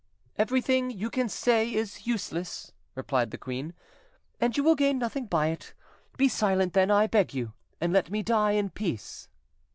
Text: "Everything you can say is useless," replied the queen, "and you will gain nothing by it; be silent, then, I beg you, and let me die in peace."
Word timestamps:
"Everything 0.35 0.89
you 0.89 1.11
can 1.11 1.29
say 1.29 1.71
is 1.71 2.07
useless," 2.07 2.71
replied 2.95 3.29
the 3.29 3.37
queen, 3.37 3.75
"and 4.39 4.57
you 4.57 4.63
will 4.63 4.73
gain 4.73 4.97
nothing 4.97 5.27
by 5.27 5.49
it; 5.49 5.75
be 6.17 6.27
silent, 6.27 6.73
then, 6.73 6.89
I 6.89 7.05
beg 7.05 7.35
you, 7.35 7.53
and 7.79 7.93
let 7.93 8.09
me 8.09 8.23
die 8.23 8.53
in 8.53 8.71
peace." 8.71 9.27